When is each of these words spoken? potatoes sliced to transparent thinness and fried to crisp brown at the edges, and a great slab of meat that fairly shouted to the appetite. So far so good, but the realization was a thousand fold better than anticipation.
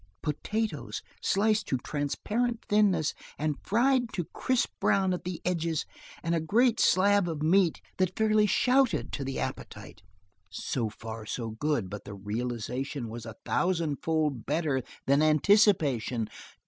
potatoes 0.23 1.03
sliced 1.21 1.67
to 1.67 1.77
transparent 1.77 2.65
thinness 2.67 3.13
and 3.37 3.59
fried 3.61 4.11
to 4.11 4.23
crisp 4.33 4.71
brown 4.79 5.13
at 5.13 5.23
the 5.25 5.39
edges, 5.45 5.85
and 6.23 6.33
a 6.33 6.39
great 6.39 6.79
slab 6.79 7.29
of 7.29 7.43
meat 7.43 7.79
that 7.97 8.17
fairly 8.17 8.47
shouted 8.47 9.11
to 9.11 9.23
the 9.23 9.37
appetite. 9.39 10.01
So 10.49 10.89
far 10.89 11.27
so 11.27 11.51
good, 11.51 11.87
but 11.87 12.03
the 12.05 12.15
realization 12.15 13.09
was 13.09 13.27
a 13.27 13.35
thousand 13.45 13.97
fold 14.01 14.43
better 14.47 14.81
than 15.05 15.21
anticipation. 15.21 16.27